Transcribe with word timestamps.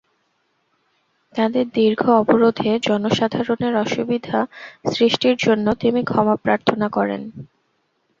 তাঁদের 1.35 1.65
দীর্ঘ 1.71 2.01
অবরোধে 2.21 2.71
জনসাধারণের 2.87 3.73
অসুবিধা 3.75 4.39
সৃষ্টির 4.91 5.35
জন্য 5.37 5.65
তিনি 5.75 5.99
ক্ষমা 6.03 6.35
প্রার্থনা 6.37 6.87
করেন। 6.89 7.21